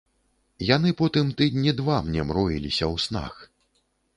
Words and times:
Яны 0.69 0.93
потым 1.01 1.29
тыдні 1.41 1.75
два 1.81 1.99
мне 2.07 2.21
мроіліся 2.31 2.85
ў 2.93 3.07
снах. 3.07 3.33